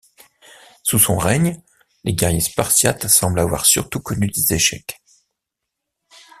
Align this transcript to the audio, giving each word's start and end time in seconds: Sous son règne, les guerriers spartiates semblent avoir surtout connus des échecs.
Sous 0.81 0.97
son 0.97 1.15
règne, 1.19 1.61
les 2.05 2.15
guerriers 2.15 2.39
spartiates 2.39 3.07
semblent 3.07 3.37
avoir 3.39 3.67
surtout 3.67 3.99
connus 3.99 4.29
des 4.31 4.51
échecs. 4.53 4.99